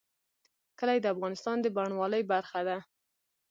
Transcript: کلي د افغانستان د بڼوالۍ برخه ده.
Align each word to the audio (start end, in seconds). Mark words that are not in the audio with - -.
کلي 0.79 0.97
د 1.01 1.05
افغانستان 1.13 1.57
د 1.61 1.65
بڼوالۍ 1.75 2.23
برخه 2.31 2.59
ده. 2.67 2.77